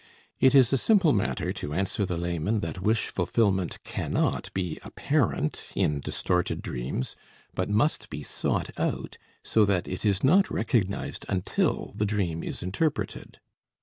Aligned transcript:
It 0.39 0.55
is 0.55 0.73
a 0.73 0.79
simple 0.79 1.13
matter 1.13 1.53
to 1.53 1.73
answer 1.73 2.07
the 2.07 2.17
layman 2.17 2.61
that 2.61 2.81
wish 2.81 3.09
fulfillment 3.09 3.77
cannot 3.83 4.49
be 4.55 4.79
apparent 4.83 5.61
in 5.75 5.99
distorted 5.99 6.63
dreams, 6.63 7.15
but 7.53 7.69
must 7.69 8.09
be 8.09 8.23
sought 8.23 8.71
out, 8.79 9.19
so 9.43 9.63
that 9.65 9.87
it 9.87 10.03
is 10.03 10.23
not 10.23 10.49
recognized 10.49 11.23
until 11.29 11.93
the 11.95 12.05
dream 12.07 12.41
is 12.41 12.63
interpreted. 12.63 13.39